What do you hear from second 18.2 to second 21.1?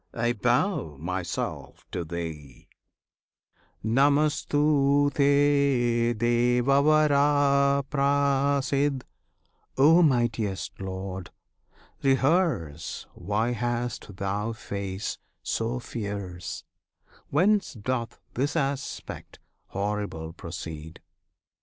this aspect horrible proceed?